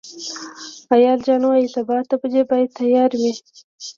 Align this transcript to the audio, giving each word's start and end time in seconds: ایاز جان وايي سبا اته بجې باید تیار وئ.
ایاز 0.95 1.19
جان 1.25 1.41
وايي 1.45 1.67
سبا 1.75 1.95
اته 2.01 2.15
بجې 2.21 2.41
باید 2.51 2.69
تیار 2.77 3.11
وئ. 3.21 3.33